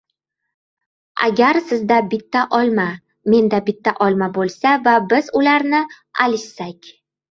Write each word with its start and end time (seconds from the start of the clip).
Agar 1.27 1.59
sizda 1.67 1.99
bitta 2.15 2.43
olma, 2.61 2.87
menda 3.35 3.63
bitta 3.71 3.97
olma 4.09 4.33
boʻlsa 4.41 4.77
va 4.91 4.99
biz 5.17 5.35
ularni 5.45 5.87
alishsak 6.29 6.95